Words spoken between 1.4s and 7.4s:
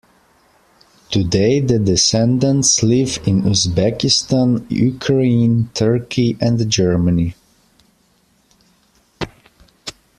the descendants live in Uzbekistan, Ukraine, Turkey and Germany.